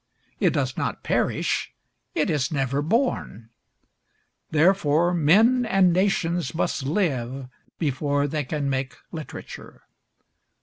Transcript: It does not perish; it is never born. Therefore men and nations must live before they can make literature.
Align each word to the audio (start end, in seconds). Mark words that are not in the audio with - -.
It 0.39 0.53
does 0.53 0.77
not 0.77 1.03
perish; 1.03 1.75
it 2.15 2.31
is 2.31 2.51
never 2.51 2.81
born. 2.81 3.51
Therefore 4.49 5.13
men 5.13 5.63
and 5.63 5.93
nations 5.93 6.55
must 6.55 6.81
live 6.81 7.45
before 7.77 8.25
they 8.25 8.43
can 8.43 8.67
make 8.67 8.95
literature. 9.11 9.83